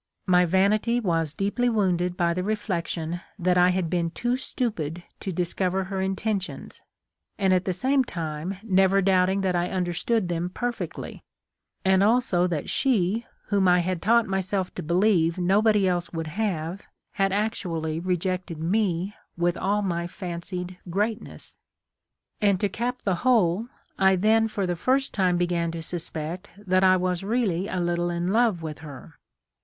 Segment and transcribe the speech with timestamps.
[0.25, 5.31] My vanity was deeply wounded by the reflection that I had been too stupid to
[5.31, 6.81] discover her intentions,
[7.37, 10.53] and at the same time never doubting that I understood them THE LIFE OF LINCOLN.
[10.53, 10.53] l6l
[11.05, 11.23] perfectly;
[11.85, 16.81] and also that she, whom I had taught myself to believe nobody else would have,
[17.11, 21.57] had actually rejected me with all my fancied greatness.
[22.41, 23.67] And, to cap the whole,
[23.99, 28.09] I then for the first time began to suspect that I was really a little
[28.09, 29.19] in love with her.